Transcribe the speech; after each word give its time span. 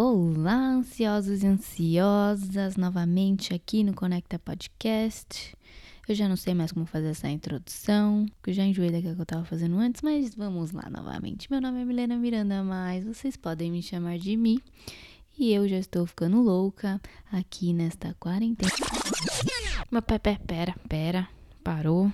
Olá, 0.00 0.54
ansiosos 0.54 1.42
e 1.42 1.46
ansiosas, 1.48 2.76
novamente 2.76 3.52
aqui 3.52 3.82
no 3.82 3.92
Conecta 3.92 4.38
Podcast. 4.38 5.56
Eu 6.08 6.14
já 6.14 6.28
não 6.28 6.36
sei 6.36 6.54
mais 6.54 6.70
como 6.70 6.86
fazer 6.86 7.08
essa 7.08 7.28
introdução, 7.28 8.24
porque 8.36 8.50
eu 8.50 8.54
já 8.54 8.62
enjoei 8.62 8.92
daquilo 8.92 9.16
que 9.16 9.22
eu 9.22 9.26
tava 9.26 9.44
fazendo 9.44 9.76
antes, 9.76 10.00
mas 10.00 10.36
vamos 10.36 10.70
lá 10.70 10.88
novamente. 10.88 11.50
Meu 11.50 11.60
nome 11.60 11.82
é 11.82 11.84
Milena 11.84 12.16
Miranda, 12.16 12.62
mas 12.62 13.04
vocês 13.04 13.36
podem 13.36 13.72
me 13.72 13.82
chamar 13.82 14.18
de 14.18 14.36
Mi. 14.36 14.62
E 15.36 15.52
eu 15.52 15.66
já 15.66 15.78
estou 15.78 16.06
ficando 16.06 16.40
louca 16.42 17.00
aqui 17.32 17.72
nesta 17.72 18.14
quarentena. 18.20 18.70
Mas 19.90 20.04
pera, 20.04 20.38
pera, 20.46 20.76
pera, 20.88 21.28
parou. 21.64 22.12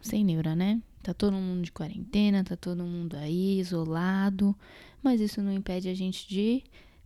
Sem 0.00 0.24
neura, 0.24 0.54
né? 0.54 0.80
Tá 1.02 1.12
todo 1.12 1.32
mundo 1.32 1.64
de 1.64 1.72
quarentena, 1.72 2.44
tá 2.44 2.54
todo 2.54 2.84
mundo 2.84 3.16
aí 3.16 3.58
isolado, 3.58 4.54
mas 5.02 5.20
isso 5.20 5.42
não 5.42 5.52
impede 5.52 5.88
a 5.88 5.94
gente 5.94 6.28
de 6.28 6.62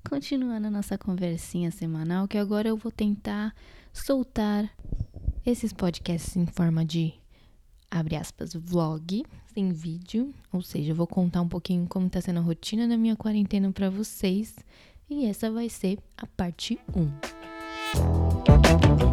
continuando 0.09 0.67
a 0.67 0.71
nossa 0.71 0.99
conversinha 0.99 1.71
semanal, 1.71 2.29
que 2.29 2.39
agora 2.39 2.69
eu 2.69 2.77
vou 2.77 2.93
tentar 2.93 3.55
soltar 3.93 4.71
esses 5.45 5.73
podcasts 5.73 6.37
em 6.37 6.47
forma 6.47 6.85
de 6.85 7.15
abre 7.91 8.17
aspas 8.17 8.55
vlog, 8.55 9.25
sem 9.53 9.73
vídeo, 9.73 10.33
ou 10.53 10.63
seja, 10.63 10.93
eu 10.93 10.97
vou 10.97 11.07
contar 11.07 11.43
um 11.43 11.49
pouquinho 11.49 11.87
como 11.89 12.09
tá 12.09 12.21
sendo 12.21 12.39
a 12.39 12.43
rotina 12.43 12.87
da 12.87 12.97
minha 12.97 13.17
quarentena 13.17 13.73
para 13.73 13.91
vocês, 13.91 14.55
e 15.09 15.27
essa 15.27 15.51
vai 15.51 15.69
ser 15.69 15.99
a 16.17 16.27
parte 16.27 16.79
1. 16.95 19.10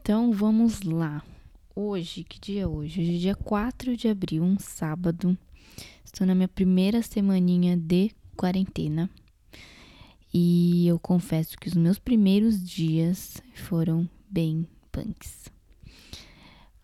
Então 0.00 0.32
vamos 0.32 0.82
lá. 0.82 1.22
Hoje, 1.74 2.24
que 2.24 2.40
dia 2.40 2.62
é 2.62 2.66
hoje? 2.66 3.00
Hoje 3.00 3.16
é 3.16 3.18
dia 3.18 3.34
4 3.34 3.96
de 3.96 4.08
abril, 4.08 4.42
um 4.42 4.58
sábado. 4.58 5.36
Estou 6.04 6.26
na 6.26 6.34
minha 6.34 6.48
primeira 6.48 7.02
semaninha 7.02 7.76
de 7.76 8.12
quarentena. 8.36 9.10
E 10.32 10.86
eu 10.86 10.98
confesso 10.98 11.58
que 11.58 11.68
os 11.68 11.74
meus 11.74 11.98
primeiros 11.98 12.62
dias 12.64 13.42
foram 13.54 14.08
bem 14.30 14.66
punks. 14.90 15.50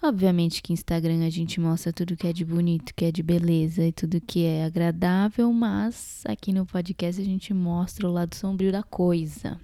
Obviamente 0.03 0.61
que 0.61 0.73
Instagram 0.73 1.25
a 1.25 1.31
gente 1.31 1.61
mostra 1.61 1.93
tudo 1.93 2.17
que 2.17 2.27
é 2.27 2.33
de 2.33 2.45
bonito, 2.45 2.95
que 2.95 3.07
é 3.07 3.13
de 3.13 3.23
beleza 3.23 3.87
e 3.87 3.93
tudo 3.93 4.21
que 4.21 4.45
é 4.45 4.65
agradável, 4.65 5.51
mas 5.53 6.23
aqui 6.27 6.53
no 6.53 6.67
podcast 6.67 7.23
a 7.23 7.25
gente 7.25 7.55
mostra 7.55 8.07
o 8.07 8.13
lado 8.13 8.35
sombrio 8.35 8.73
da 8.73 8.83
coisa. 8.83 9.59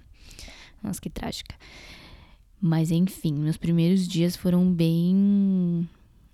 Nossa, 0.81 0.99
que 0.99 1.09
trágica. 1.09 1.53
Mas 2.61 2.91
enfim, 2.91 3.33
meus 3.33 3.57
primeiros 3.57 4.07
dias 4.07 4.35
foram 4.35 4.71
bem 4.71 5.89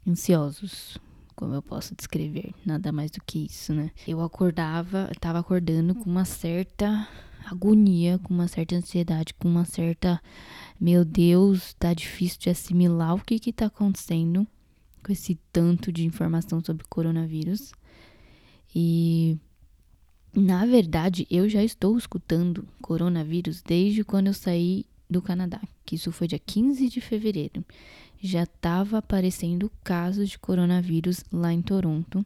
ansiosos, 0.06 0.97
como 1.33 1.53
eu 1.53 1.61
posso 1.61 1.95
descrever, 1.95 2.53
nada 2.66 2.92
mais 2.92 3.09
do 3.11 3.22
que 3.25 3.45
isso, 3.45 3.73
né? 3.73 3.92
Eu 4.06 4.22
acordava, 4.22 5.09
estava 5.09 5.39
acordando 5.39 5.95
com 5.95 6.09
uma 6.09 6.25
certa 6.25 7.08
agonia, 7.45 8.20
com 8.20 8.33
uma 8.33 8.50
certa 8.50 8.75
ansiedade, 8.75 9.33
com 9.36 9.48
uma 9.48 9.64
certa, 9.64 10.22
meu 10.78 11.05
Deus, 11.05 11.73
tá 11.75 11.94
difícil 11.94 12.39
de 12.42 12.50
assimilar 12.50 13.16
o 13.16 13.23
que 13.23 13.39
que 13.39 13.53
tá 13.53 13.67
acontecendo 13.67 14.45
com 15.02 15.14
esse 15.14 15.39
tanto 15.53 15.94
de 15.94 16.05
informação 16.05 16.61
sobre 16.61 16.86
coronavírus. 16.89 17.72
E 18.75 19.38
na 20.36 20.66
verdade, 20.66 21.25
eu 21.31 21.48
já 21.48 21.64
estou 21.64 21.98
escutando 21.98 22.67
coronavírus 22.81 23.61
desde 23.61 24.03
quando 24.03 24.28
eu 24.28 24.33
saí 24.33 24.86
do 25.09 25.22
Canadá, 25.22 25.61
que 25.86 25.95
isso 25.95 26.11
foi 26.11 26.27
dia 26.27 26.39
15 26.39 26.89
de 26.89 27.02
fevereiro. 27.02 27.63
Já 28.19 28.44
estava 28.44 28.97
aparecendo 28.97 29.72
casos 29.83 30.30
de 30.30 30.39
coronavírus 30.39 31.23
lá 31.31 31.53
em 31.53 31.61
Toronto. 31.61 32.25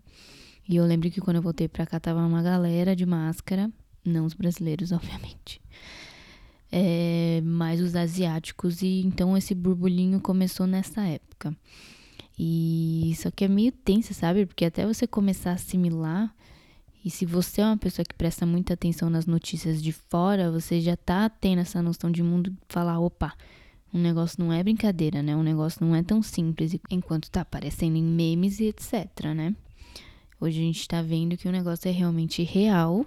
E 0.67 0.75
eu 0.75 0.85
lembro 0.85 1.11
que 1.11 1.19
quando 1.19 1.37
eu 1.37 1.41
voltei 1.41 1.67
para 1.67 1.85
cá 1.85 1.99
tava 1.99 2.25
uma 2.25 2.41
galera 2.41 2.95
de 2.95 3.05
máscara, 3.05 3.69
não 4.05 4.25
os 4.25 4.33
brasileiros, 4.33 4.91
obviamente. 4.93 5.61
É, 6.71 7.41
mas 7.43 7.81
os 7.81 7.95
asiáticos 7.95 8.81
e 8.81 9.01
então 9.01 9.35
esse 9.35 9.53
burburinho 9.53 10.21
começou 10.21 10.65
nessa 10.65 11.01
época. 11.01 11.55
E 12.39 13.11
isso 13.11 13.27
aqui 13.27 13.43
é 13.43 13.47
meio 13.47 13.71
tenso, 13.71 14.13
sabe? 14.13 14.45
Porque 14.45 14.65
até 14.65 14.85
você 14.87 15.05
começar 15.05 15.51
a 15.51 15.55
assimilar 15.55 16.33
e 17.03 17.09
se 17.09 17.25
você 17.25 17.61
é 17.61 17.65
uma 17.65 17.77
pessoa 17.77 18.05
que 18.05 18.13
presta 18.13 18.45
muita 18.45 18.75
atenção 18.75 19.09
nas 19.09 19.25
notícias 19.25 19.81
de 19.81 19.91
fora, 19.91 20.51
você 20.51 20.79
já 20.79 20.95
tá 20.95 21.27
tendo 21.29 21.59
essa 21.59 21.81
noção 21.81 22.11
de 22.11 22.21
mundo, 22.21 22.55
falar, 22.69 22.99
opa, 22.99 23.33
um 23.91 23.99
negócio 23.99 24.43
não 24.43 24.53
é 24.53 24.63
brincadeira, 24.63 25.23
né? 25.23 25.35
Um 25.35 25.41
negócio 25.41 25.83
não 25.85 25.95
é 25.95 26.03
tão 26.03 26.21
simples 26.21 26.77
enquanto 26.89 27.31
tá 27.31 27.41
aparecendo 27.41 27.95
em 27.95 28.03
memes 28.03 28.59
e 28.59 28.65
etc, 28.65 29.33
né? 29.35 29.55
Hoje 30.39 30.59
a 30.59 30.63
gente 30.63 30.87
tá 30.87 31.01
vendo 31.01 31.35
que 31.35 31.47
o 31.47 31.51
negócio 31.51 31.87
é 31.87 31.91
realmente 31.91 32.43
real. 32.43 33.05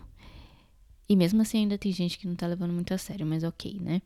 E 1.09 1.15
mesmo 1.15 1.43
assim 1.43 1.59
ainda 1.59 1.79
tem 1.79 1.93
gente 1.93 2.19
que 2.19 2.27
não 2.27 2.35
tá 2.35 2.47
levando 2.47 2.73
muito 2.73 2.93
a 2.93 2.99
sério, 2.99 3.25
mas 3.25 3.45
ok, 3.45 3.79
né? 3.81 4.03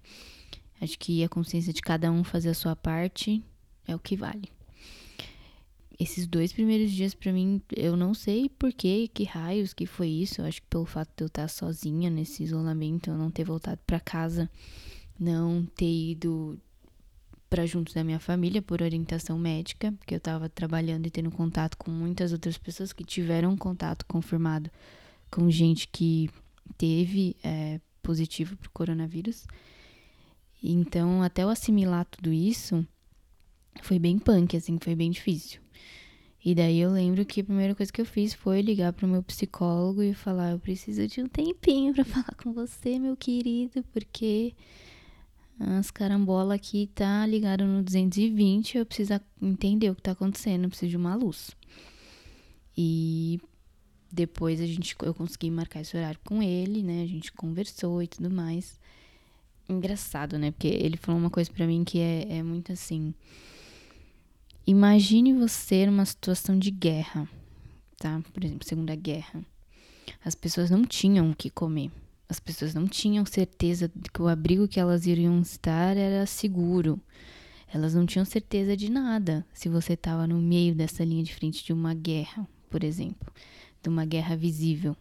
Acho 0.81 0.99
que 0.99 1.25
a 1.25 1.28
consciência 1.28 1.72
de 1.72 1.81
cada 1.81 2.12
um 2.12 2.22
fazer 2.22 2.50
a 2.50 2.55
sua 2.55 2.76
parte 2.76 3.43
é 3.87 3.94
o 3.94 3.99
que 3.99 4.16
vale 4.16 4.57
esses 5.98 6.26
dois 6.26 6.53
primeiros 6.53 6.92
dias 6.92 7.12
para 7.12 7.32
mim, 7.32 7.60
eu 7.75 7.97
não 7.97 8.14
sei 8.14 8.48
por 8.48 8.72
que, 8.72 9.09
que 9.09 9.25
raios 9.25 9.75
que 9.75 9.84
foi 9.84 10.09
isso. 10.09 10.41
Eu 10.41 10.44
acho 10.44 10.62
que 10.62 10.69
pelo 10.69 10.84
fato 10.84 11.10
de 11.16 11.25
eu 11.25 11.26
estar 11.26 11.48
sozinha 11.48 12.09
nesse 12.09 12.44
isolamento, 12.44 13.10
eu 13.10 13.19
não 13.19 13.31
ter 13.31 13.44
voltado 13.44 13.81
para 13.84 13.98
casa, 13.98 14.48
não 15.19 15.66
ter 15.75 15.91
ido 15.91 16.58
para 17.50 17.66
junto 17.66 17.92
da 17.94 18.04
minha 18.04 18.20
família 18.20 18.62
por 18.62 18.82
orientação 18.82 19.38
médica, 19.38 19.91
porque 19.92 20.14
eu 20.14 20.19
estava 20.19 20.48
trabalhando 20.48 21.06
e 21.06 21.10
tendo 21.10 21.31
contato 21.31 21.76
com 21.76 21.91
muitas 21.91 22.32
outras 22.32 22.58
pessoas 22.58 22.92
que 22.92 23.03
tiveram 23.03 23.56
contato 23.56 24.04
confirmado 24.06 24.70
com 25.31 25.50
gente 25.50 25.88
que 25.88 26.31
teve 26.76 27.34
é, 27.42 27.81
positivo 28.03 28.56
para 28.56 28.69
o 28.69 28.72
coronavírus. 28.72 29.47
Então, 30.62 31.22
até 31.22 31.42
eu 31.42 31.48
assimilar 31.48 32.04
tudo 32.04 32.32
isso, 32.32 32.87
foi 33.82 33.98
bem 33.98 34.19
punk, 34.19 34.56
assim, 34.56 34.78
foi 34.81 34.94
bem 34.94 35.10
difícil. 35.10 35.60
E 36.48 36.54
daí 36.54 36.78
eu 36.78 36.91
lembro 36.91 37.26
que 37.26 37.42
a 37.42 37.44
primeira 37.44 37.75
coisa 37.75 37.92
que 37.92 38.00
eu 38.00 38.06
fiz 38.06 38.32
foi 38.32 38.62
ligar 38.62 38.94
pro 38.94 39.06
meu 39.06 39.22
psicólogo 39.22 40.03
e 40.03 40.14
falar: 40.14 40.53
eu 40.53 40.59
preciso 40.59 41.06
de 41.06 41.20
um 41.20 41.26
tempinho 41.26 41.92
para 41.92 42.04
falar 42.09 42.34
com 42.42 42.54
você, 42.54 42.98
meu 42.98 43.14
querido, 43.14 43.84
porque 43.92 44.54
as 45.60 45.91
carambola 45.91 46.54
aqui 46.54 46.88
tá 46.94 47.26
ligado 47.26 47.66
no 47.66 47.82
220, 47.82 48.78
eu 48.78 48.87
preciso 48.87 49.20
entender 49.42 49.91
o 49.91 49.94
que 49.94 50.00
tá 50.00 50.12
acontecendo, 50.12 50.64
eu 50.64 50.70
preciso 50.70 50.88
de 50.88 50.97
uma 50.97 51.14
luz. 51.14 51.50
E 52.75 53.38
depois 54.10 54.58
a 54.62 54.66
gente 54.66 54.97
eu 55.03 55.12
consegui 55.12 55.50
marcar 55.50 55.82
esse 55.82 55.94
horário 55.98 56.19
com 56.25 56.42
ele, 56.42 56.82
né? 56.82 57.03
A 57.03 57.06
gente 57.06 57.31
conversou 57.31 58.03
e 58.03 58.06
tudo 58.06 58.31
mais. 58.31 58.81
Engraçado, 59.69 60.38
né? 60.38 60.50
Porque 60.50 60.69
ele 60.69 60.97
falou 60.97 61.20
uma 61.20 61.28
coisa 61.28 61.53
para 61.53 61.66
mim 61.66 61.84
que 61.84 61.98
é, 61.98 62.38
é 62.38 62.42
muito 62.42 62.72
assim. 62.72 63.12
Imagine 64.69 65.33
você 65.33 65.87
numa 65.87 66.05
situação 66.05 66.59
de 66.59 66.71
guerra, 66.71 67.27
tá? 67.97 68.21
Por 68.34 68.45
exemplo, 68.45 68.69
Segunda 68.69 68.95
Guerra. 68.95 69.43
As 70.23 70.34
pessoas 70.34 70.69
não 70.69 70.84
tinham 70.84 71.31
o 71.31 71.34
que 71.34 71.49
comer. 71.49 71.91
As 72.29 72.39
pessoas 72.39 72.75
não 72.75 72.87
tinham 72.87 73.25
certeza 73.25 73.91
de 73.97 74.11
que 74.11 74.21
o 74.21 74.29
abrigo 74.29 74.69
que 74.69 74.79
elas 74.79 75.06
iriam 75.06 75.41
estar 75.41 75.97
era 75.97 76.27
seguro. 76.27 77.01
Elas 77.73 77.95
não 77.95 78.05
tinham 78.05 78.27
certeza 78.27 78.77
de 78.77 78.91
nada 78.91 79.43
se 79.55 79.71
você 79.71 79.95
estava 79.95 80.27
no 80.27 80.39
meio 80.39 80.75
dessa 80.75 81.03
linha 81.03 81.25
de 81.25 81.35
frente 81.35 81.65
de 81.65 81.73
uma 81.73 81.95
guerra, 81.95 82.47
por 82.69 82.85
exemplo, 82.85 83.33
de 83.83 83.89
uma 83.89 84.05
guerra 84.05 84.37
visível. 84.37 84.95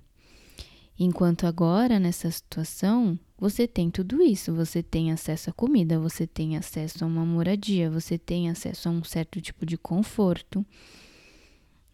Enquanto 0.98 1.46
agora, 1.46 2.00
nessa 2.00 2.32
situação, 2.32 3.20
você 3.38 3.68
tem 3.68 3.92
tudo 3.92 4.22
isso. 4.22 4.54
Você 4.54 4.82
tem 4.82 5.12
acesso 5.12 5.50
à 5.50 5.54
comida, 5.54 6.00
você 6.00 6.26
tem 6.26 6.58
acesso 6.58 7.04
a 7.04 7.08
uma 7.08 7.26
moradia, 7.26 7.90
você 7.90 8.18
tem 8.18 8.50
acesso 8.50 8.90
a 8.90 8.92
um 8.92 9.04
certo 9.04 9.40
tipo 9.40 9.66
de 9.66 9.78
conforto. 9.78 10.66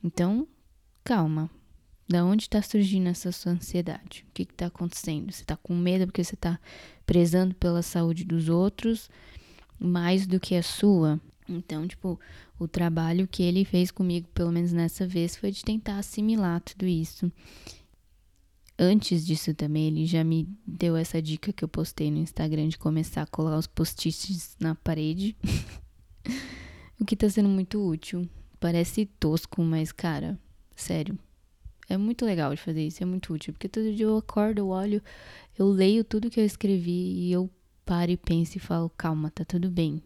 Então, 0.01 0.47
calma. 1.03 1.49
Da 2.07 2.23
onde 2.23 2.43
está 2.43 2.61
surgindo 2.61 3.07
essa 3.07 3.31
sua 3.31 3.53
ansiedade? 3.53 4.25
O 4.29 4.33
que 4.33 4.43
está 4.43 4.67
acontecendo? 4.67 5.31
Você 5.31 5.41
está 5.41 5.55
com 5.55 5.73
medo 5.73 6.05
porque 6.05 6.23
você 6.23 6.35
está 6.35 6.59
prezando 7.05 7.55
pela 7.55 7.81
saúde 7.81 8.25
dos 8.25 8.49
outros 8.49 9.09
mais 9.79 10.27
do 10.27 10.39
que 10.39 10.55
a 10.55 10.63
sua? 10.63 11.19
Então, 11.47 11.87
tipo, 11.87 12.19
o 12.59 12.67
trabalho 12.67 13.27
que 13.27 13.43
ele 13.43 13.65
fez 13.65 13.89
comigo, 13.89 14.27
pelo 14.33 14.51
menos 14.51 14.71
nessa 14.71 15.07
vez, 15.07 15.35
foi 15.35 15.51
de 15.51 15.63
tentar 15.63 15.97
assimilar 15.97 16.61
tudo 16.61 16.85
isso 16.85 17.31
Antes 18.83 19.25
disso 19.25 19.53
também, 19.53 19.87
ele 19.87 20.05
já 20.05 20.25
me 20.25 20.45
deu 20.67 20.97
essa 20.97 21.21
dica 21.21 21.53
que 21.53 21.63
eu 21.63 21.69
postei 21.69 22.11
no 22.11 22.17
Instagram 22.17 22.67
de 22.67 22.77
começar 22.77 23.21
a 23.21 23.25
colar 23.25 23.57
os 23.57 23.65
post-its 23.65 24.57
na 24.59 24.75
parede. 24.75 25.37
o 26.99 27.05
que 27.05 27.15
tá 27.15 27.29
sendo 27.29 27.47
muito 27.47 27.81
útil. 27.81 28.27
Parece 28.59 29.05
tosco, 29.05 29.63
mas 29.63 29.93
cara, 29.93 30.37
sério. 30.75 31.17
É 31.87 31.95
muito 31.95 32.25
legal 32.25 32.53
de 32.53 32.59
fazer 32.59 32.85
isso, 32.85 33.01
é 33.01 33.05
muito 33.05 33.33
útil. 33.33 33.53
Porque 33.53 33.69
todo 33.69 33.93
dia 33.93 34.05
eu 34.05 34.17
acordo, 34.17 34.59
eu 34.59 34.67
olho, 34.67 35.01
eu 35.57 35.69
leio 35.69 36.03
tudo 36.03 36.29
que 36.29 36.41
eu 36.41 36.45
escrevi 36.45 36.91
e 36.91 37.31
eu 37.31 37.49
paro 37.85 38.11
e 38.11 38.17
penso 38.17 38.57
e 38.57 38.59
falo, 38.59 38.89
calma, 38.89 39.31
tá 39.31 39.45
tudo 39.45 39.71
bem. 39.71 40.03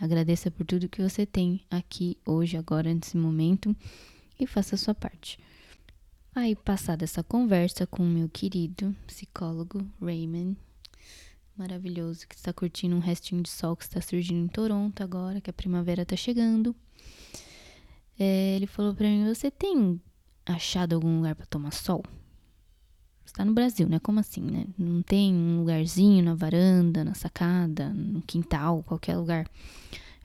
Agradeça 0.00 0.52
por 0.52 0.64
tudo 0.64 0.88
que 0.88 1.02
você 1.02 1.26
tem 1.26 1.64
aqui 1.68 2.16
hoje, 2.24 2.56
agora, 2.56 2.94
nesse 2.94 3.16
momento 3.16 3.74
e 4.38 4.46
faça 4.46 4.76
a 4.76 4.78
sua 4.78 4.94
parte. 4.94 5.36
Aí, 6.36 6.56
passada 6.56 7.04
essa 7.04 7.22
conversa 7.22 7.86
com 7.86 8.02
o 8.02 8.06
meu 8.06 8.28
querido 8.28 8.94
psicólogo 9.06 9.86
Raymond, 10.02 10.56
maravilhoso, 11.56 12.26
que 12.26 12.34
está 12.34 12.52
curtindo 12.52 12.96
um 12.96 12.98
restinho 12.98 13.40
de 13.40 13.48
sol 13.48 13.76
que 13.76 13.84
está 13.84 14.00
surgindo 14.00 14.44
em 14.44 14.48
Toronto 14.48 15.00
agora, 15.00 15.40
que 15.40 15.48
a 15.48 15.52
primavera 15.52 16.02
está 16.02 16.16
chegando. 16.16 16.74
É, 18.18 18.56
ele 18.56 18.66
falou 18.66 18.92
para 18.96 19.06
mim: 19.06 19.32
Você 19.32 19.48
tem 19.48 20.00
achado 20.44 20.96
algum 20.96 21.18
lugar 21.18 21.36
para 21.36 21.46
tomar 21.46 21.72
sol? 21.72 22.02
Você 23.24 23.32
tá 23.32 23.44
no 23.44 23.54
Brasil, 23.54 23.88
né? 23.88 24.00
Como 24.00 24.18
assim, 24.18 24.42
né? 24.42 24.66
Não 24.76 25.02
tem 25.02 25.32
um 25.32 25.60
lugarzinho 25.60 26.24
na 26.24 26.34
varanda, 26.34 27.04
na 27.04 27.14
sacada, 27.14 27.90
no 27.90 28.20
quintal, 28.20 28.82
qualquer 28.82 29.16
lugar. 29.16 29.48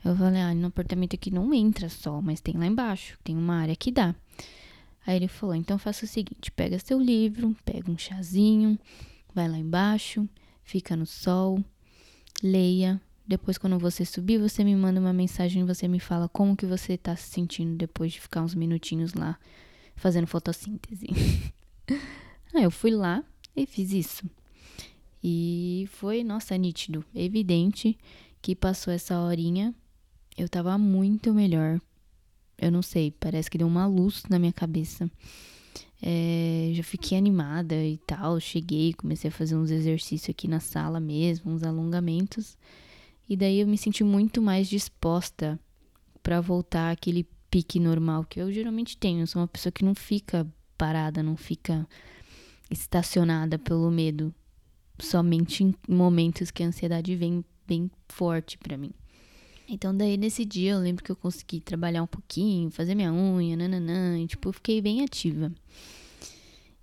Eu 0.04 0.16
falei: 0.16 0.42
Ah, 0.42 0.52
no 0.54 0.66
apartamento 0.66 1.14
aqui 1.14 1.30
não 1.30 1.54
entra 1.54 1.88
sol, 1.88 2.20
mas 2.20 2.40
tem 2.40 2.56
lá 2.56 2.66
embaixo, 2.66 3.16
tem 3.22 3.36
uma 3.36 3.54
área 3.60 3.76
que 3.76 3.92
dá. 3.92 4.12
Aí 5.06 5.16
ele 5.16 5.28
falou: 5.28 5.54
Então 5.54 5.78
faça 5.78 6.04
o 6.04 6.08
seguinte: 6.08 6.50
pega 6.50 6.78
seu 6.78 7.00
livro, 7.00 7.56
pega 7.64 7.90
um 7.90 7.98
chazinho, 7.98 8.78
vai 9.34 9.48
lá 9.48 9.58
embaixo 9.58 10.28
fica 10.70 10.94
no 10.94 11.04
sol, 11.04 11.62
leia. 12.40 13.00
Depois, 13.26 13.58
quando 13.58 13.78
você 13.78 14.04
subir, 14.04 14.38
você 14.38 14.62
me 14.62 14.74
manda 14.76 15.00
uma 15.00 15.12
mensagem 15.12 15.62
e 15.62 15.66
você 15.66 15.88
me 15.88 15.98
fala 15.98 16.28
como 16.28 16.56
que 16.56 16.64
você 16.64 16.96
tá 16.96 17.16
se 17.16 17.28
sentindo 17.30 17.76
depois 17.76 18.12
de 18.12 18.20
ficar 18.20 18.42
uns 18.42 18.54
minutinhos 18.54 19.12
lá 19.14 19.36
fazendo 19.96 20.28
fotossíntese. 20.28 21.08
Aí 22.54 22.62
eu 22.62 22.70
fui 22.70 22.92
lá 22.92 23.24
e 23.54 23.66
fiz 23.66 23.92
isso. 23.92 24.30
E 25.22 25.88
foi, 25.92 26.22
nossa, 26.22 26.56
nítido, 26.56 27.04
evidente 27.14 27.98
que 28.40 28.54
passou 28.54 28.92
essa 28.92 29.20
horinha, 29.20 29.74
eu 30.36 30.48
tava 30.48 30.78
muito 30.78 31.34
melhor. 31.34 31.80
Eu 32.60 32.70
não 32.70 32.82
sei, 32.82 33.10
parece 33.10 33.50
que 33.50 33.56
deu 33.56 33.66
uma 33.66 33.86
luz 33.86 34.22
na 34.28 34.38
minha 34.38 34.52
cabeça. 34.52 35.10
É, 36.02 36.70
já 36.74 36.82
fiquei 36.82 37.16
animada 37.16 37.74
e 37.74 37.96
tal. 38.06 38.38
Cheguei, 38.38 38.92
comecei 38.92 39.28
a 39.28 39.32
fazer 39.32 39.56
uns 39.56 39.70
exercícios 39.70 40.28
aqui 40.28 40.46
na 40.46 40.60
sala 40.60 41.00
mesmo, 41.00 41.52
uns 41.52 41.62
alongamentos. 41.62 42.58
E 43.28 43.34
daí 43.34 43.60
eu 43.60 43.66
me 43.66 43.78
senti 43.78 44.04
muito 44.04 44.42
mais 44.42 44.68
disposta 44.68 45.58
para 46.22 46.40
voltar 46.40 46.90
àquele 46.90 47.26
pique 47.50 47.80
normal 47.80 48.24
que 48.24 48.40
eu 48.40 48.52
geralmente 48.52 48.96
tenho. 48.96 49.20
Eu 49.20 49.26
sou 49.26 49.40
uma 49.40 49.48
pessoa 49.48 49.72
que 49.72 49.84
não 49.84 49.94
fica 49.94 50.46
parada, 50.76 51.22
não 51.22 51.36
fica 51.36 51.88
estacionada 52.70 53.58
pelo 53.58 53.90
medo, 53.90 54.34
somente 54.98 55.64
em 55.64 55.74
momentos 55.88 56.50
que 56.50 56.62
a 56.62 56.66
ansiedade 56.66 57.16
vem 57.16 57.44
bem 57.66 57.90
forte 58.08 58.58
para 58.58 58.76
mim. 58.76 58.92
Então 59.72 59.96
daí 59.96 60.16
nesse 60.16 60.44
dia 60.44 60.72
eu 60.72 60.80
lembro 60.80 61.04
que 61.04 61.12
eu 61.12 61.16
consegui 61.16 61.60
trabalhar 61.60 62.02
um 62.02 62.06
pouquinho, 62.06 62.72
fazer 62.72 62.96
minha 62.96 63.12
unha, 63.12 63.56
nananã, 63.56 64.18
e 64.18 64.26
tipo, 64.26 64.52
fiquei 64.52 64.80
bem 64.80 65.04
ativa. 65.04 65.52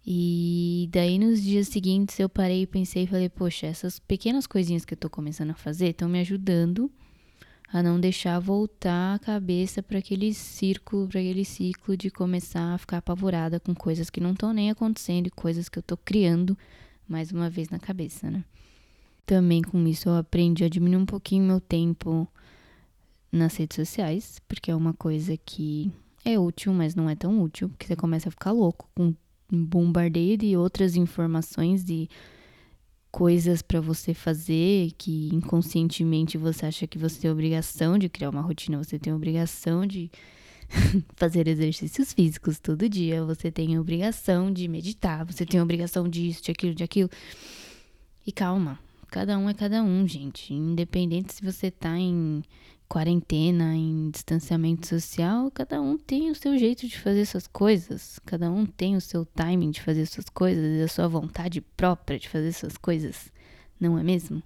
E 0.05 0.87
daí 0.89 1.19
nos 1.19 1.41
dias 1.41 1.67
seguintes 1.67 2.17
eu 2.17 2.29
parei 2.29 2.61
e 2.61 2.65
pensei 2.65 3.03
e 3.03 3.07
falei, 3.07 3.27
poxa, 3.27 3.67
essas 3.67 3.99
pequenas 3.99 4.47
coisinhas 4.47 4.85
que 4.85 4.93
eu 4.93 4.97
tô 4.97 5.09
começando 5.09 5.49
a 5.49 5.53
fazer 5.53 5.89
estão 5.89 6.07
me 6.07 6.21
ajudando 6.21 6.89
a 7.73 7.83
não 7.83 7.99
deixar 7.99 8.39
voltar 8.39 9.15
a 9.15 9.19
cabeça 9.19 9.83
para 9.83 9.99
aquele 9.99 10.33
círculo, 10.33 11.09
para 11.09 11.19
aquele 11.19 11.43
ciclo 11.43 11.97
de 11.97 12.09
começar 12.09 12.73
a 12.73 12.77
ficar 12.77 12.99
apavorada 12.99 13.59
com 13.59 13.75
coisas 13.75 14.09
que 14.09 14.21
não 14.21 14.31
estão 14.31 14.53
nem 14.53 14.71
acontecendo 14.71 15.27
e 15.27 15.29
coisas 15.29 15.67
que 15.67 15.77
eu 15.77 15.83
tô 15.83 15.97
criando 15.97 16.57
mais 17.05 17.33
uma 17.33 17.49
vez 17.49 17.67
na 17.67 17.77
cabeça, 17.79 18.31
né? 18.31 18.45
Também 19.25 19.61
com 19.61 19.85
isso 19.85 20.07
eu 20.07 20.15
aprendi 20.15 20.63
a 20.63 20.69
diminuir 20.69 21.01
um 21.01 21.05
pouquinho 21.05 21.43
meu 21.43 21.59
tempo 21.59 22.25
nas 23.37 23.55
redes 23.55 23.75
sociais, 23.75 24.41
porque 24.47 24.71
é 24.71 24.75
uma 24.75 24.93
coisa 24.93 25.37
que 25.37 25.91
é 26.25 26.37
útil, 26.37 26.73
mas 26.73 26.95
não 26.95 27.09
é 27.09 27.15
tão 27.15 27.41
útil, 27.41 27.69
porque 27.69 27.85
você 27.85 27.95
começa 27.95 28.27
a 28.27 28.31
ficar 28.31 28.51
louco 28.51 28.89
com 28.93 29.13
um 29.51 29.65
bombardeio 29.65 30.37
de 30.37 30.57
outras 30.57 30.95
informações 30.95 31.89
e 31.89 32.09
coisas 33.09 33.61
para 33.61 33.79
você 33.79 34.13
fazer 34.13 34.91
que 34.97 35.29
inconscientemente 35.33 36.37
você 36.37 36.65
acha 36.65 36.85
que 36.85 36.97
você 36.97 37.21
tem 37.21 37.31
obrigação 37.31 37.97
de 37.97 38.09
criar 38.09 38.29
uma 38.29 38.41
rotina, 38.41 38.77
você 38.77 38.99
tem 38.99 39.13
obrigação 39.13 39.85
de 39.85 40.11
fazer 41.15 41.47
exercícios 41.47 42.13
físicos 42.13 42.59
todo 42.59 42.89
dia, 42.89 43.23
você 43.23 43.49
tem 43.49 43.79
obrigação 43.79 44.51
de 44.51 44.67
meditar, 44.67 45.25
você 45.25 45.45
tem 45.45 45.61
obrigação 45.61 46.07
disso, 46.07 46.43
de 46.43 46.51
aquilo, 46.51 46.75
de 46.75 46.83
aquilo. 46.83 47.09
E 48.25 48.31
calma, 48.31 48.77
cada 49.09 49.37
um 49.37 49.49
é 49.49 49.53
cada 49.53 49.81
um, 49.81 50.07
gente. 50.07 50.53
Independente 50.53 51.33
se 51.33 51.43
você 51.43 51.71
tá 51.71 51.97
em 51.97 52.43
quarentena, 52.87 53.75
em 53.75 54.09
distanciamento 54.09 54.87
social, 54.87 55.51
cada 55.51 55.81
um 55.81 55.97
tem 55.97 56.31
o 56.31 56.35
seu 56.35 56.57
jeito 56.57 56.87
de 56.87 56.97
fazer 56.97 57.25
suas 57.25 57.45
coisas, 57.45 58.19
cada 58.25 58.49
um 58.49 58.65
tem 58.65 58.95
o 58.95 59.01
seu 59.01 59.25
timing 59.25 59.71
de 59.71 59.81
fazer 59.81 60.05
suas 60.05 60.29
coisas 60.29 60.79
e 60.79 60.81
a 60.81 60.87
sua 60.87 61.07
vontade 61.07 61.61
própria 61.61 62.17
de 62.17 62.29
fazer 62.29 62.51
suas 62.53 62.77
coisas, 62.77 63.31
não 63.79 63.97
é 63.97 64.03
mesmo? 64.03 64.41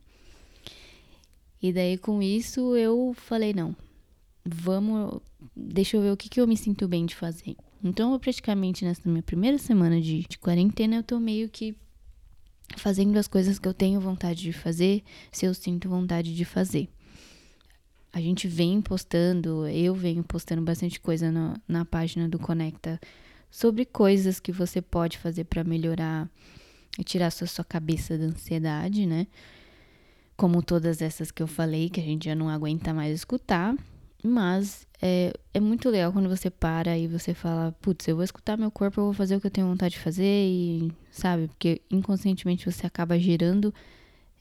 E 1.62 1.72
daí 1.72 1.98
com 1.98 2.22
isso 2.22 2.76
eu 2.76 3.14
falei: 3.16 3.54
não, 3.54 3.76
vamos, 4.44 5.22
deixa 5.56 5.98
eu 5.98 6.02
ver 6.02 6.12
o 6.12 6.18
que, 6.18 6.28
que 6.28 6.42
eu 6.42 6.48
me 6.48 6.58
sinto 6.58 6.88
bem 6.88 7.06
de 7.06 7.16
fazer. 7.16 7.56
Então, 7.84 8.14
eu 8.14 8.20
praticamente 8.20 8.86
nessa 8.86 9.10
minha 9.10 9.24
primeira 9.24 9.58
semana 9.58 10.00
de, 10.00 10.22
de 10.28 10.38
quarentena, 10.38 10.98
eu 10.98 11.04
tô 11.04 11.20
meio 11.20 11.50
que 11.50 11.76
fazendo 12.78 13.18
as 13.18 13.28
coisas 13.28 13.60
que 13.60 13.68
eu 13.68 13.74
tenho 13.74 14.00
vontade 14.00 14.42
de 14.42 14.54
fazer, 14.54 15.04
se 15.32 15.46
eu 15.46 15.54
sinto 15.54 15.90
vontade 15.90 16.36
de 16.36 16.46
fazer 16.46 16.90
a 18.14 18.20
gente 18.20 18.48
vem 18.48 18.82
postando, 18.82 19.68
eu 19.68 19.96
venho 19.96 20.24
postando 20.24 20.62
bastante 20.62 21.00
coisa 21.00 21.32
na, 21.32 21.56
na 21.68 21.86
página 21.86 22.28
do 22.28 22.38
Conecta 22.38 23.00
sobre 23.50 23.86
coisas 23.86 24.40
que 24.40 24.52
você 24.52 24.82
pode 24.82 25.18
fazer 25.18 25.46
para 25.46 25.64
melhorar 25.64 26.30
e 27.00 27.04
tirar 27.04 27.32
sua, 27.32 27.48
sua 27.48 27.64
cabeça 27.64 28.18
da 28.18 28.26
ansiedade, 28.26 29.06
né? 29.06 29.28
Como 30.36 30.62
todas 30.62 31.02
essas 31.02 31.32
que 31.32 31.42
eu 31.42 31.48
falei, 31.48 31.90
que 31.90 32.00
a 32.00 32.04
gente 32.04 32.26
já 32.26 32.36
não 32.36 32.50
aguenta 32.50 32.94
mais 32.94 33.16
escutar. 33.16 33.76
Mas 34.24 34.86
é, 35.02 35.34
é 35.54 35.60
muito 35.60 35.90
legal 35.90 36.12
quando 36.14 36.30
você 36.30 36.50
para 36.50 36.98
e 36.98 37.08
você 37.08 37.34
fala, 37.34 37.72
putz, 37.82 38.08
eu 38.08 38.16
vou 38.16 38.24
escutar 38.24 38.58
meu 38.58 38.70
corpo, 38.70 39.00
eu 39.00 39.06
vou 39.06 39.14
fazer 39.14 39.36
o 39.36 39.42
que 39.42 39.48
eu 39.48 39.52
tenho 39.52 39.68
vontade 39.68 39.96
de 39.96 40.00
fazer 40.00 40.24
e, 40.24 40.92
sabe? 41.12 41.48
Porque 41.48 41.82
inconscientemente 41.90 42.70
você 42.70 42.86
acaba 42.86 43.18
gerando 43.18 43.74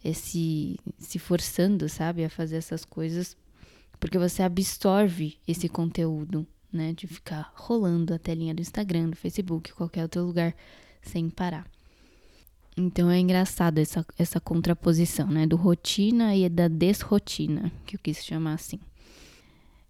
esse, 0.05 0.79
se 0.99 1.19
forçando, 1.19 1.89
sabe? 1.89 2.25
A 2.25 2.31
fazer 2.31 2.57
essas 2.57 2.85
coisas 2.85 3.37
porque 4.01 4.19
você 4.19 4.43
absorve 4.43 5.39
esse 5.47 5.69
conteúdo, 5.69 6.47
né? 6.73 6.95
De 6.95 7.07
ficar 7.07 7.53
rolando 7.55 8.15
a 8.15 8.19
telinha 8.19 8.55
do 8.55 8.63
Instagram, 8.63 9.11
do 9.11 9.17
Facebook, 9.17 9.73
qualquer 9.75 10.03
outro 10.03 10.25
lugar, 10.25 10.57
sem 11.03 11.29
parar. 11.29 11.67
Então 12.77 13.11
é 13.11 13.19
engraçado 13.19 13.79
essa, 13.79 14.05
essa 14.19 14.41
contraposição, 14.41 15.27
né? 15.27 15.47
Do 15.47 15.57
rotina 15.57 16.35
e 16.35 16.49
da 16.49 16.67
desrotina, 16.67 17.71
que 17.85 17.97
eu 17.97 18.01
quis 18.03 18.25
chamar 18.25 18.55
assim. 18.55 18.81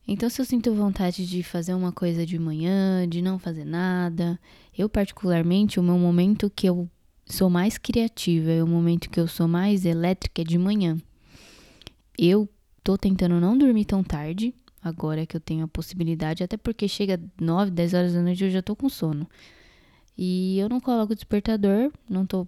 Então, 0.08 0.28
se 0.28 0.40
eu 0.40 0.44
sinto 0.44 0.74
vontade 0.74 1.24
de 1.24 1.40
fazer 1.42 1.72
uma 1.72 1.92
coisa 1.92 2.26
de 2.26 2.36
manhã, 2.36 3.08
de 3.08 3.22
não 3.22 3.38
fazer 3.38 3.64
nada, 3.64 4.40
eu, 4.76 4.88
particularmente, 4.88 5.78
o 5.78 5.82
meu 5.84 5.96
momento 5.96 6.50
que 6.50 6.68
eu 6.68 6.90
sou 7.24 7.48
mais 7.48 7.78
criativa, 7.78 8.50
é 8.50 8.64
o 8.64 8.66
momento 8.66 9.08
que 9.08 9.20
eu 9.20 9.28
sou 9.28 9.46
mais 9.46 9.84
elétrica 9.84 10.42
é 10.42 10.44
de 10.44 10.58
manhã. 10.58 10.96
Eu 12.18 12.48
Tô 12.82 12.96
tentando 12.96 13.40
não 13.40 13.56
dormir 13.56 13.84
tão 13.84 14.02
tarde, 14.02 14.54
agora 14.82 15.26
que 15.26 15.36
eu 15.36 15.40
tenho 15.40 15.64
a 15.64 15.68
possibilidade, 15.68 16.42
até 16.42 16.56
porque 16.56 16.88
chega 16.88 17.20
9, 17.40 17.70
10 17.70 17.94
horas 17.94 18.14
da 18.14 18.22
noite 18.22 18.44
eu 18.44 18.50
já 18.50 18.62
tô 18.62 18.74
com 18.74 18.88
sono. 18.88 19.28
E 20.16 20.58
eu 20.58 20.68
não 20.68 20.80
coloco 20.80 21.14
despertador, 21.14 21.92
não 22.08 22.26
tô 22.26 22.46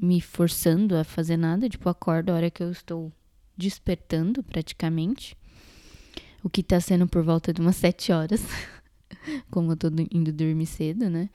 me 0.00 0.20
forçando 0.20 0.96
a 0.96 1.04
fazer 1.04 1.36
nada, 1.36 1.68
tipo, 1.68 1.88
acordo 1.88 2.30
a 2.30 2.34
hora 2.34 2.50
que 2.50 2.62
eu 2.62 2.70
estou 2.70 3.12
despertando 3.56 4.42
praticamente. 4.42 5.36
O 6.42 6.50
que 6.50 6.62
tá 6.62 6.80
sendo 6.80 7.06
por 7.06 7.22
volta 7.22 7.52
de 7.52 7.60
umas 7.60 7.76
7 7.76 8.12
horas, 8.12 8.42
como 9.50 9.72
eu 9.72 9.76
tô 9.76 9.88
indo 10.10 10.32
dormir 10.32 10.66
cedo, 10.66 11.08
né? 11.08 11.30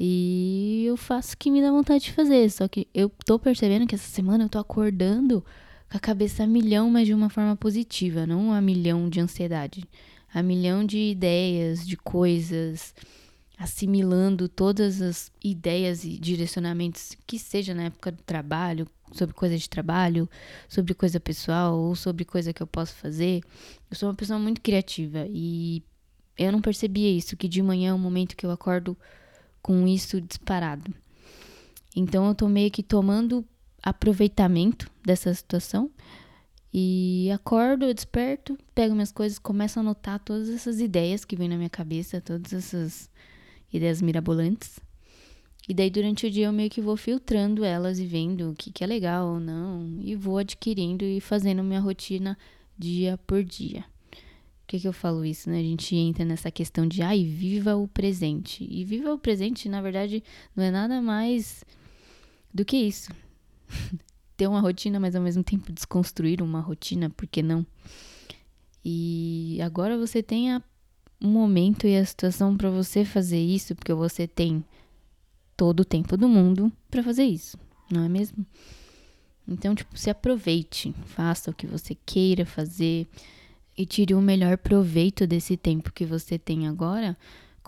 E 0.00 0.84
eu 0.86 0.96
faço 0.96 1.34
o 1.34 1.36
que 1.36 1.50
me 1.50 1.60
dá 1.60 1.70
vontade 1.70 2.04
de 2.04 2.12
fazer, 2.12 2.48
só 2.50 2.68
que 2.68 2.86
eu 2.94 3.10
tô 3.26 3.38
percebendo 3.38 3.86
que 3.86 3.96
essa 3.96 4.08
semana 4.08 4.44
eu 4.44 4.48
tô 4.48 4.58
acordando 4.58 5.44
com 5.90 5.96
a 5.96 6.00
cabeça 6.00 6.44
a 6.44 6.46
milhão, 6.46 6.90
mas 6.90 7.06
de 7.06 7.14
uma 7.14 7.30
forma 7.30 7.56
positiva, 7.56 8.26
não 8.26 8.52
a 8.52 8.60
milhão 8.60 9.08
de 9.08 9.20
ansiedade. 9.20 9.84
A 10.32 10.42
milhão 10.42 10.84
de 10.84 10.98
ideias, 10.98 11.86
de 11.86 11.96
coisas, 11.96 12.94
assimilando 13.58 14.48
todas 14.48 15.00
as 15.00 15.32
ideias 15.42 16.04
e 16.04 16.18
direcionamentos 16.18 17.16
que 17.26 17.38
seja 17.38 17.74
na 17.74 17.84
época 17.84 18.12
do 18.12 18.22
trabalho, 18.22 18.86
sobre 19.12 19.34
coisa 19.34 19.56
de 19.56 19.68
trabalho, 19.68 20.28
sobre 20.68 20.92
coisa 20.92 21.18
pessoal 21.18 21.78
ou 21.78 21.96
sobre 21.96 22.24
coisa 22.24 22.52
que 22.52 22.62
eu 22.62 22.66
posso 22.66 22.94
fazer. 22.94 23.42
Eu 23.90 23.96
sou 23.96 24.08
uma 24.08 24.14
pessoa 24.14 24.38
muito 24.38 24.60
criativa 24.60 25.26
e 25.30 25.82
eu 26.36 26.52
não 26.52 26.60
percebia 26.60 27.10
isso, 27.10 27.36
que 27.36 27.48
de 27.48 27.62
manhã 27.62 27.90
é 27.90 27.94
o 27.94 27.98
momento 27.98 28.36
que 28.36 28.46
eu 28.46 28.50
acordo 28.50 28.96
com 29.62 29.88
isso 29.88 30.20
disparado. 30.20 30.94
Então 31.96 32.28
eu 32.28 32.34
tô 32.34 32.48
meio 32.48 32.70
que 32.70 32.82
tomando 32.82 33.44
aproveitamento 33.82 34.90
dessa 35.04 35.32
situação 35.32 35.90
E 36.72 37.30
acordo, 37.32 37.86
eu 37.86 37.94
desperto, 37.94 38.58
pego 38.74 38.94
minhas 38.94 39.12
coisas, 39.12 39.38
começo 39.38 39.78
a 39.78 39.82
anotar 39.82 40.18
todas 40.20 40.50
essas 40.50 40.80
ideias 40.80 41.24
que 41.24 41.34
vêm 41.36 41.48
na 41.48 41.56
minha 41.56 41.70
cabeça, 41.70 42.20
todas 42.20 42.52
essas 42.52 43.10
ideias 43.72 44.02
mirabolantes. 44.02 44.78
E 45.68 45.74
daí 45.74 45.90
durante 45.90 46.26
o 46.26 46.30
dia 46.30 46.46
eu 46.46 46.52
meio 46.52 46.70
que 46.70 46.80
vou 46.80 46.96
filtrando 46.96 47.64
elas 47.64 47.98
e 47.98 48.06
vendo 48.06 48.50
o 48.50 48.54
que, 48.54 48.70
que 48.70 48.84
é 48.84 48.86
legal 48.86 49.28
ou 49.28 49.40
não. 49.40 49.98
E 50.00 50.14
vou 50.14 50.38
adquirindo 50.38 51.04
e 51.04 51.20
fazendo 51.20 51.62
minha 51.62 51.80
rotina 51.80 52.38
dia 52.78 53.18
por 53.26 53.42
dia. 53.42 53.84
Por 54.60 54.68
que, 54.68 54.80
que 54.80 54.88
eu 54.88 54.92
falo 54.92 55.24
isso, 55.24 55.48
né? 55.48 55.58
A 55.58 55.62
gente 55.62 55.96
entra 55.96 56.24
nessa 56.24 56.50
questão 56.50 56.86
de, 56.86 57.02
ai, 57.02 57.24
viva 57.24 57.74
o 57.76 57.88
presente. 57.88 58.66
E 58.70 58.84
viva 58.84 59.12
o 59.12 59.18
presente, 59.18 59.68
na 59.68 59.80
verdade, 59.80 60.22
não 60.54 60.62
é 60.62 60.70
nada 60.70 61.00
mais 61.00 61.64
do 62.52 62.64
que 62.64 62.76
isso. 62.76 63.10
Ter 64.36 64.46
uma 64.46 64.60
rotina, 64.60 65.00
mas 65.00 65.16
ao 65.16 65.22
mesmo 65.22 65.42
tempo 65.42 65.72
desconstruir 65.72 66.40
uma 66.40 66.60
rotina, 66.60 67.10
por 67.10 67.26
que 67.26 67.42
não? 67.42 67.66
E 68.84 69.58
agora 69.60 69.98
você 69.98 70.22
tem 70.22 70.52
a, 70.52 70.62
um 71.20 71.28
momento 71.28 71.86
e 71.86 71.96
a 71.96 72.04
situação 72.04 72.56
para 72.56 72.70
você 72.70 73.04
fazer 73.04 73.40
isso, 73.40 73.74
porque 73.74 73.92
você 73.92 74.26
tem 74.26 74.64
todo 75.56 75.80
o 75.80 75.84
tempo 75.84 76.16
do 76.16 76.28
mundo 76.28 76.72
para 76.88 77.02
fazer 77.02 77.24
isso, 77.24 77.58
não 77.90 78.04
é 78.04 78.08
mesmo? 78.08 78.46
Então, 79.46 79.74
tipo, 79.74 79.98
se 79.98 80.08
aproveite, 80.08 80.94
faça 81.06 81.50
o 81.50 81.54
que 81.54 81.66
você 81.66 81.96
queira 82.06 82.46
fazer 82.46 83.08
e 83.76 83.86
tire 83.86 84.14
o 84.14 84.20
melhor 84.20 84.58
proveito 84.58 85.26
desse 85.26 85.56
tempo 85.56 85.92
que 85.92 86.04
você 86.04 86.38
tem 86.38 86.68
agora 86.68 87.16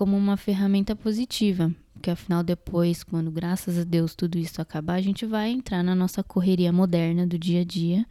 como 0.00 0.16
uma 0.16 0.38
ferramenta 0.38 0.96
positiva, 0.96 1.70
porque 1.92 2.10
afinal 2.10 2.42
depois, 2.42 3.04
quando 3.04 3.30
graças 3.30 3.78
a 3.78 3.84
Deus 3.84 4.14
tudo 4.14 4.38
isso 4.38 4.58
acabar, 4.58 4.94
a 4.94 5.02
gente 5.02 5.26
vai 5.26 5.50
entrar 5.50 5.82
na 5.82 5.94
nossa 5.94 6.24
correria 6.24 6.72
moderna 6.72 7.26
do 7.26 7.38
dia 7.38 7.60
a 7.60 7.64
dia 7.64 8.06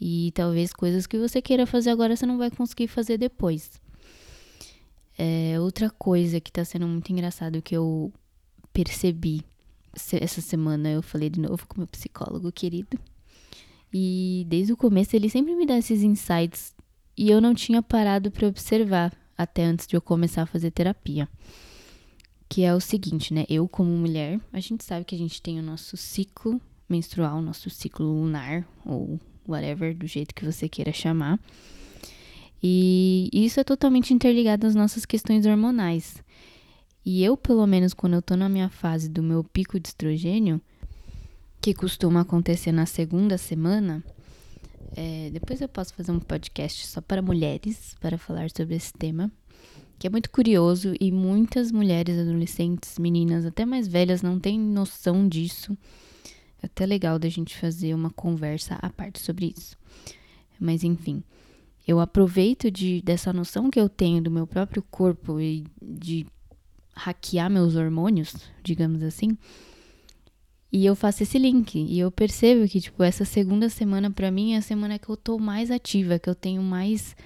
e 0.00 0.32
talvez 0.34 0.72
coisas 0.72 1.06
que 1.06 1.18
você 1.18 1.42
queira 1.42 1.66
fazer 1.66 1.90
agora 1.90 2.16
você 2.16 2.24
não 2.24 2.38
vai 2.38 2.50
conseguir 2.50 2.88
fazer 2.88 3.18
depois. 3.18 3.78
É, 5.18 5.60
outra 5.60 5.90
coisa 5.90 6.40
que 6.40 6.50
tá 6.50 6.64
sendo 6.64 6.88
muito 6.88 7.12
engraçado 7.12 7.60
que 7.60 7.76
eu 7.76 8.10
percebi 8.72 9.42
essa 9.92 10.40
semana, 10.40 10.88
eu 10.88 11.02
falei 11.02 11.28
de 11.28 11.38
novo 11.38 11.66
com 11.68 11.80
meu 11.80 11.86
psicólogo 11.86 12.50
querido. 12.50 12.98
E 13.92 14.46
desde 14.48 14.72
o 14.72 14.76
começo 14.76 15.14
ele 15.14 15.28
sempre 15.28 15.54
me 15.54 15.66
dá 15.66 15.76
esses 15.76 16.02
insights 16.02 16.74
e 17.14 17.28
eu 17.28 17.42
não 17.42 17.52
tinha 17.52 17.82
parado 17.82 18.30
para 18.30 18.48
observar 18.48 19.12
até 19.42 19.64
antes 19.64 19.86
de 19.86 19.96
eu 19.96 20.02
começar 20.02 20.42
a 20.42 20.46
fazer 20.46 20.70
terapia. 20.70 21.28
Que 22.48 22.62
é 22.62 22.74
o 22.74 22.80
seguinte, 22.80 23.32
né? 23.32 23.44
Eu, 23.48 23.68
como 23.68 23.90
mulher, 23.90 24.40
a 24.52 24.60
gente 24.60 24.84
sabe 24.84 25.04
que 25.04 25.14
a 25.14 25.18
gente 25.18 25.40
tem 25.40 25.58
o 25.58 25.62
nosso 25.62 25.96
ciclo 25.96 26.60
menstrual, 26.88 27.40
nosso 27.40 27.70
ciclo 27.70 28.04
lunar, 28.06 28.66
ou 28.84 29.20
whatever, 29.48 29.96
do 29.96 30.06
jeito 30.06 30.34
que 30.34 30.44
você 30.44 30.68
queira 30.68 30.92
chamar. 30.92 31.38
E 32.62 33.30
isso 33.32 33.60
é 33.60 33.64
totalmente 33.64 34.12
interligado 34.12 34.66
às 34.66 34.74
nossas 34.74 35.06
questões 35.06 35.46
hormonais. 35.46 36.22
E 37.04 37.24
eu, 37.24 37.36
pelo 37.36 37.66
menos, 37.66 37.94
quando 37.94 38.14
eu 38.14 38.22
tô 38.22 38.36
na 38.36 38.48
minha 38.48 38.68
fase 38.68 39.08
do 39.08 39.22
meu 39.22 39.42
pico 39.42 39.80
de 39.80 39.88
estrogênio, 39.88 40.60
que 41.60 41.72
costuma 41.72 42.20
acontecer 42.20 42.72
na 42.72 42.84
segunda 42.84 43.38
semana, 43.38 44.04
é, 44.96 45.30
depois 45.30 45.60
eu 45.60 45.68
posso 45.68 45.94
fazer 45.94 46.12
um 46.12 46.18
podcast 46.18 46.86
só 46.86 47.00
para 47.00 47.22
mulheres, 47.22 47.94
para 48.00 48.18
falar 48.18 48.50
sobre 48.50 48.74
esse 48.74 48.92
tema, 48.92 49.30
que 49.98 50.06
é 50.06 50.10
muito 50.10 50.30
curioso 50.30 50.94
e 51.00 51.12
muitas 51.12 51.70
mulheres, 51.70 52.18
adolescentes, 52.18 52.98
meninas, 52.98 53.44
até 53.44 53.64
mais 53.64 53.86
velhas, 53.86 54.22
não 54.22 54.38
têm 54.38 54.58
noção 54.58 55.28
disso. 55.28 55.76
É 56.62 56.66
até 56.66 56.86
legal 56.86 57.18
da 57.18 57.28
gente 57.28 57.56
fazer 57.56 57.94
uma 57.94 58.10
conversa 58.10 58.74
à 58.76 58.90
parte 58.90 59.20
sobre 59.20 59.54
isso. 59.56 59.76
Mas 60.58 60.84
enfim, 60.84 61.22
eu 61.86 62.00
aproveito 62.00 62.70
de, 62.70 63.02
dessa 63.02 63.32
noção 63.32 63.70
que 63.70 63.80
eu 63.80 63.88
tenho 63.88 64.22
do 64.22 64.30
meu 64.30 64.46
próprio 64.46 64.82
corpo 64.90 65.40
e 65.40 65.64
de 65.82 66.26
hackear 66.94 67.50
meus 67.50 67.76
hormônios, 67.76 68.34
digamos 68.62 69.02
assim. 69.02 69.36
E 70.72 70.86
eu 70.86 70.94
faço 70.94 71.24
esse 71.24 71.38
link 71.38 71.74
e 71.76 71.98
eu 71.98 72.10
percebo 72.10 72.68
que 72.68 72.80
tipo 72.80 73.02
essa 73.02 73.24
segunda 73.24 73.68
semana 73.68 74.10
para 74.10 74.30
mim 74.30 74.52
é 74.52 74.58
a 74.58 74.62
semana 74.62 74.98
que 74.98 75.08
eu 75.08 75.16
tô 75.16 75.36
mais 75.38 75.70
ativa, 75.70 76.18
que 76.18 76.30
eu 76.30 76.34
tenho 76.34 76.62
mais 76.62 77.16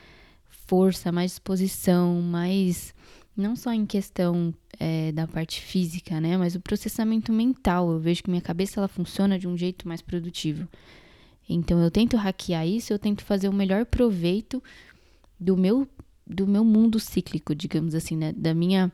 força, 0.48 1.12
mais 1.12 1.32
disposição, 1.32 2.22
mais 2.22 2.94
não 3.36 3.54
só 3.54 3.72
em 3.72 3.84
questão 3.84 4.54
é, 4.78 5.12
da 5.12 5.26
parte 5.26 5.60
física, 5.60 6.20
né, 6.20 6.36
mas 6.36 6.54
o 6.54 6.60
processamento 6.60 7.32
mental. 7.32 7.90
Eu 7.90 7.98
vejo 7.98 8.22
que 8.22 8.30
minha 8.30 8.40
cabeça 8.40 8.80
ela 8.80 8.88
funciona 8.88 9.38
de 9.38 9.46
um 9.46 9.56
jeito 9.56 9.86
mais 9.86 10.00
produtivo. 10.00 10.66
Então 11.48 11.82
eu 11.82 11.90
tento 11.90 12.16
hackear 12.16 12.66
isso, 12.66 12.92
eu 12.92 12.98
tento 12.98 13.22
fazer 13.22 13.48
o 13.48 13.52
melhor 13.52 13.84
proveito 13.84 14.62
do 15.38 15.56
meu 15.56 15.86
do 16.26 16.46
meu 16.46 16.64
mundo 16.64 16.98
cíclico, 16.98 17.54
digamos 17.54 17.94
assim, 17.94 18.16
né, 18.16 18.32
da 18.32 18.54
minha 18.54 18.90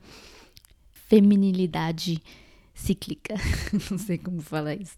feminilidade 0.93 2.21
cíclica. 2.81 3.35
Não 3.91 3.99
sei 3.99 4.19
como 4.19 4.41
falar 4.41 4.75
isso. 4.75 4.97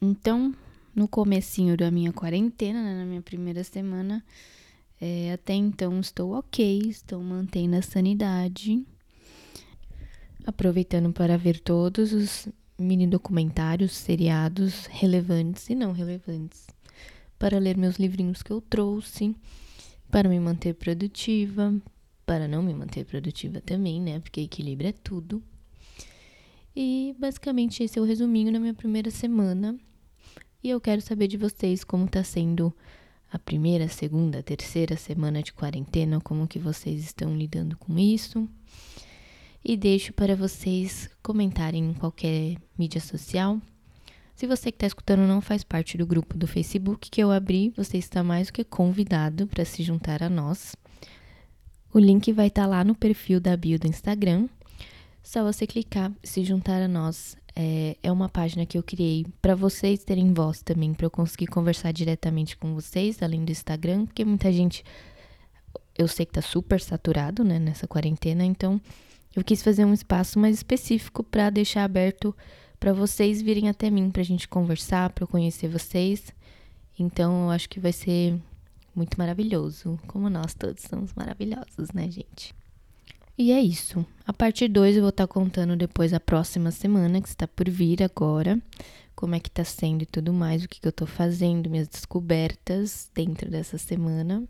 Então, 0.00 0.54
no 0.94 1.06
comecinho 1.06 1.76
da 1.76 1.90
minha 1.90 2.12
quarentena, 2.12 2.82
né, 2.82 2.98
na 2.98 3.04
minha 3.04 3.22
primeira 3.22 3.62
semana, 3.62 4.24
é, 5.00 5.32
até 5.32 5.54
então 5.54 6.00
estou 6.00 6.32
ok, 6.34 6.82
estou 6.88 7.22
mantendo 7.22 7.76
a 7.76 7.82
sanidade. 7.82 8.84
Aproveitando 10.46 11.12
para 11.12 11.36
ver 11.36 11.60
todos 11.60 12.12
os 12.12 12.48
mini 12.78 13.06
documentários, 13.06 13.92
seriados 13.92 14.86
relevantes 14.86 15.68
e 15.70 15.74
não 15.74 15.92
relevantes. 15.92 16.66
Para 17.38 17.58
ler 17.58 17.76
meus 17.76 17.96
livrinhos 17.96 18.42
que 18.42 18.50
eu 18.50 18.60
trouxe, 18.60 19.36
para 20.10 20.28
me 20.28 20.38
manter 20.40 20.74
produtiva, 20.74 21.74
para 22.26 22.48
não 22.48 22.62
me 22.62 22.74
manter 22.74 23.04
produtiva 23.04 23.60
também, 23.60 24.00
né? 24.00 24.20
Porque 24.20 24.40
equilíbrio 24.40 24.88
é 24.88 24.92
tudo. 24.92 25.42
E 26.74 27.14
basicamente 27.18 27.82
esse 27.82 27.98
é 27.98 28.02
o 28.02 28.04
resuminho 28.04 28.50
na 28.50 28.58
minha 28.58 28.74
primeira 28.74 29.10
semana. 29.10 29.78
E 30.62 30.70
eu 30.70 30.80
quero 30.80 31.00
saber 31.00 31.28
de 31.28 31.36
vocês 31.36 31.84
como 31.84 32.08
tá 32.08 32.22
sendo 32.22 32.72
a 33.32 33.38
primeira, 33.38 33.88
segunda, 33.88 34.42
terceira 34.42 34.96
semana 34.96 35.42
de 35.42 35.52
quarentena, 35.52 36.20
como 36.20 36.46
que 36.46 36.58
vocês 36.58 37.02
estão 37.02 37.36
lidando 37.36 37.76
com 37.76 37.98
isso. 37.98 38.48
E 39.64 39.76
deixo 39.76 40.12
para 40.12 40.36
vocês 40.36 41.08
comentarem 41.22 41.90
em 41.90 41.94
qualquer 41.94 42.56
mídia 42.78 43.00
social. 43.00 43.60
Se 44.34 44.46
você 44.46 44.70
que 44.70 44.76
está 44.76 44.86
escutando 44.86 45.20
não 45.20 45.40
faz 45.40 45.62
parte 45.62 45.96
do 45.96 46.06
grupo 46.06 46.36
do 46.36 46.46
Facebook 46.46 47.10
que 47.10 47.22
eu 47.22 47.30
abri, 47.30 47.72
você 47.76 47.96
está 47.96 48.22
mais 48.22 48.48
do 48.48 48.52
que 48.52 48.64
convidado 48.64 49.46
para 49.46 49.64
se 49.64 49.82
juntar 49.82 50.22
a 50.22 50.28
nós. 50.28 50.74
O 51.92 51.98
link 51.98 52.32
vai 52.32 52.48
estar 52.48 52.62
tá 52.62 52.68
lá 52.68 52.84
no 52.84 52.94
perfil 52.94 53.40
da 53.40 53.56
bio 53.56 53.78
do 53.78 53.86
Instagram. 53.86 54.48
Só 55.22 55.44
você 55.44 55.66
clicar 55.66 56.12
e 56.22 56.26
se 56.26 56.44
juntar 56.44 56.82
a 56.82 56.88
nós. 56.88 57.36
É, 57.54 57.96
é 58.02 58.10
uma 58.10 58.28
página 58.28 58.64
que 58.64 58.78
eu 58.78 58.82
criei 58.82 59.26
para 59.40 59.54
vocês 59.54 60.02
terem 60.04 60.32
voz 60.32 60.62
também, 60.62 60.94
para 60.94 61.06
eu 61.06 61.10
conseguir 61.10 61.46
conversar 61.46 61.92
diretamente 61.92 62.56
com 62.56 62.74
vocês, 62.74 63.22
além 63.22 63.44
do 63.44 63.52
Instagram, 63.52 64.06
porque 64.06 64.24
muita 64.24 64.50
gente 64.50 64.82
eu 65.96 66.08
sei 66.08 66.24
que 66.24 66.32
tá 66.32 66.42
super 66.42 66.80
saturado, 66.80 67.44
né, 67.44 67.58
nessa 67.58 67.86
quarentena, 67.86 68.44
então 68.44 68.80
eu 69.34 69.44
quis 69.44 69.62
fazer 69.62 69.84
um 69.84 69.92
espaço 69.92 70.38
mais 70.38 70.56
específico 70.56 71.22
para 71.22 71.50
deixar 71.50 71.84
aberto 71.84 72.34
para 72.78 72.92
vocês 72.92 73.40
virem 73.40 73.68
até 73.68 73.90
mim 73.90 74.10
pra 74.10 74.22
gente 74.22 74.48
conversar, 74.48 75.10
para 75.10 75.24
eu 75.24 75.28
conhecer 75.28 75.68
vocês. 75.68 76.32
Então 76.98 77.44
eu 77.44 77.50
acho 77.50 77.68
que 77.68 77.80
vai 77.80 77.92
ser 77.92 78.38
muito 78.94 79.16
maravilhoso, 79.16 79.98
como 80.06 80.28
nós 80.28 80.54
todos 80.54 80.82
somos 80.82 81.14
maravilhosos, 81.14 81.92
né, 81.94 82.10
gente? 82.10 82.54
E 83.42 83.50
é 83.50 83.60
isso. 83.60 84.06
A 84.24 84.32
parte 84.32 84.68
2 84.68 84.94
eu 84.94 85.02
vou 85.02 85.08
estar 85.08 85.26
tá 85.26 85.32
contando 85.32 85.74
depois 85.76 86.14
a 86.14 86.20
próxima 86.20 86.70
semana, 86.70 87.20
que 87.20 87.26
está 87.26 87.48
por 87.48 87.68
vir 87.68 88.00
agora, 88.00 88.56
como 89.16 89.34
é 89.34 89.40
que 89.40 89.50
tá 89.50 89.64
sendo 89.64 90.02
e 90.02 90.06
tudo 90.06 90.32
mais, 90.32 90.62
o 90.62 90.68
que, 90.68 90.80
que 90.80 90.86
eu 90.86 90.92
tô 90.92 91.06
fazendo, 91.06 91.68
minhas 91.68 91.88
descobertas 91.88 93.10
dentro 93.12 93.50
dessa 93.50 93.76
semana. 93.78 94.44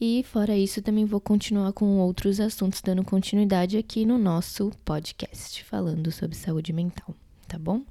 E 0.00 0.24
fora 0.26 0.56
isso, 0.56 0.80
também 0.80 1.04
vou 1.04 1.20
continuar 1.20 1.74
com 1.74 1.98
outros 1.98 2.40
assuntos, 2.40 2.80
dando 2.80 3.04
continuidade 3.04 3.76
aqui 3.76 4.06
no 4.06 4.16
nosso 4.16 4.72
podcast, 4.82 5.62
falando 5.64 6.10
sobre 6.10 6.34
saúde 6.34 6.72
mental, 6.72 7.14
tá 7.46 7.58
bom? 7.58 7.82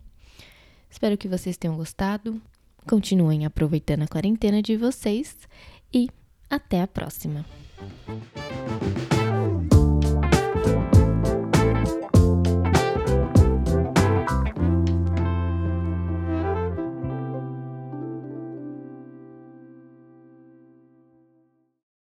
Espero 0.89 1.15
que 1.15 1.27
vocês 1.27 1.57
tenham 1.57 1.77
gostado. 1.77 2.41
Continuem 2.87 3.45
aproveitando 3.45 4.01
a 4.01 4.07
quarentena 4.07 4.63
de 4.63 4.75
vocês 4.75 5.37
e 5.93 6.09
até 6.49 6.81
a 6.81 6.87
próxima. 6.87 7.45